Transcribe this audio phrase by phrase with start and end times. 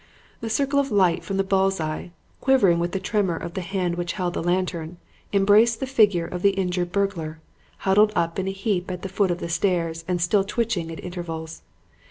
[0.39, 2.09] "The circle of light from the bulls eye,
[2.39, 4.97] quivering with the tremor of the hand which held the lantern,
[5.31, 7.39] embraced the figure of the injured burglar,
[7.77, 11.61] huddled in a heap at the foot of the stairs and still twitching at intervals.